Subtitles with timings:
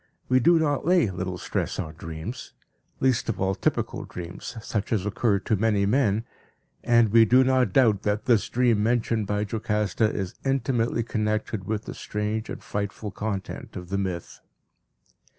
[0.29, 2.53] We do not lay little stress on dreams,
[2.99, 6.25] least of all typical dreams such as occur to many men,
[6.83, 11.85] and we do not doubt that this dream mentioned by Jocasta is intimately connected with
[11.85, 14.41] the strange and frightful content of the myth.